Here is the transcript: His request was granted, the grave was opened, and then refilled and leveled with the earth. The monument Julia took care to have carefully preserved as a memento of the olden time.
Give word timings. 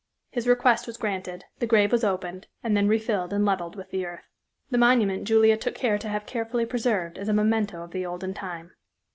His 0.31 0.47
request 0.47 0.87
was 0.87 0.97
granted, 0.97 1.45
the 1.59 1.67
grave 1.67 1.91
was 1.91 2.03
opened, 2.03 2.47
and 2.63 2.75
then 2.75 2.87
refilled 2.87 3.31
and 3.33 3.45
leveled 3.45 3.75
with 3.75 3.91
the 3.91 4.03
earth. 4.03 4.31
The 4.71 4.79
monument 4.79 5.25
Julia 5.27 5.57
took 5.57 5.75
care 5.75 5.99
to 5.99 6.09
have 6.09 6.25
carefully 6.25 6.65
preserved 6.65 7.19
as 7.19 7.29
a 7.29 7.33
memento 7.33 7.83
of 7.83 7.91
the 7.91 8.03
olden 8.03 8.33
time. 8.33 8.71